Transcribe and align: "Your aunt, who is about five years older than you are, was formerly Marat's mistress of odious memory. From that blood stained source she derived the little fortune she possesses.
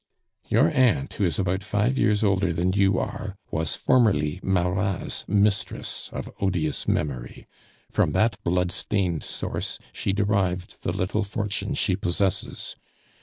"Your 0.49 0.71
aunt, 0.71 1.13
who 1.13 1.25
is 1.25 1.37
about 1.37 1.63
five 1.63 1.95
years 1.95 2.23
older 2.23 2.51
than 2.51 2.73
you 2.73 2.97
are, 2.97 3.35
was 3.51 3.75
formerly 3.75 4.39
Marat's 4.41 5.23
mistress 5.27 6.09
of 6.11 6.27
odious 6.41 6.87
memory. 6.87 7.45
From 7.91 8.13
that 8.13 8.43
blood 8.43 8.71
stained 8.71 9.21
source 9.21 9.77
she 9.93 10.11
derived 10.11 10.81
the 10.81 10.91
little 10.91 11.21
fortune 11.23 11.75
she 11.75 11.95
possesses. 11.95 12.75